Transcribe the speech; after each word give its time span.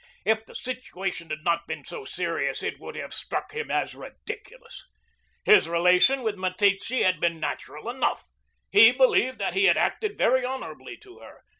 If 0.25 0.47
the 0.47 0.55
situation 0.55 1.29
had 1.29 1.43
not 1.43 1.67
been 1.67 1.85
so 1.85 2.05
serious, 2.05 2.63
it 2.63 2.79
would 2.79 2.95
have 2.95 3.13
struck 3.13 3.51
him 3.51 3.69
as 3.69 3.93
ridiculous. 3.93 4.87
His 5.45 5.69
relation 5.69 6.23
with 6.23 6.37
Meteetse 6.39 7.03
had 7.03 7.19
been 7.19 7.39
natural 7.39 7.87
enough. 7.87 8.25
He 8.71 8.91
believed 8.91 9.37
that 9.37 9.53
he 9.53 9.65
had 9.65 9.77
acted 9.77 10.17
very 10.17 10.43
honorably 10.43 10.97
to 11.03 11.19
her. 11.19 11.43